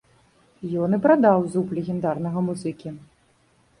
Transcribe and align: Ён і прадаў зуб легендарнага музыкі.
Ён 0.85 0.95
і 0.97 0.99
прадаў 1.03 1.45
зуб 1.55 1.75
легендарнага 1.81 2.39
музыкі. 2.49 2.89